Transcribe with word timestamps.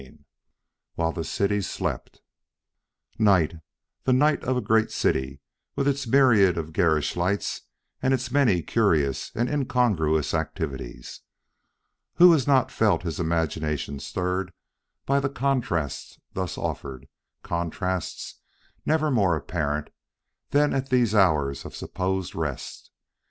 IX 0.01 0.15
WHILE 0.95 1.11
THE 1.11 1.23
CITY 1.23 1.61
SLEPT 1.61 2.23
Night 3.19 3.57
the 4.03 4.11
night 4.13 4.43
of 4.43 4.57
a 4.57 4.59
great 4.59 4.89
city 4.89 5.41
with 5.75 5.87
its 5.87 6.07
myriad 6.07 6.57
of 6.57 6.73
garish 6.73 7.15
lights 7.15 7.61
and 8.01 8.11
its 8.11 8.31
many 8.31 8.63
curious 8.63 9.31
and 9.35 9.47
incongruous 9.47 10.33
activities. 10.33 11.19
Who 12.15 12.31
has 12.31 12.47
not 12.47 12.71
felt 12.71 13.03
his 13.03 13.19
imagination 13.19 13.99
stirred 13.99 14.51
by 15.05 15.19
the 15.19 15.29
contrasts 15.29 16.19
thus 16.33 16.57
offered 16.57 17.07
contrasts 17.43 18.41
never 18.83 19.11
more 19.11 19.35
apparent 19.35 19.91
than 20.49 20.73
at 20.73 20.89
these 20.89 21.13
hours 21.13 21.63
of 21.63 21.75
supposed 21.75 22.33
rest? 22.33 22.89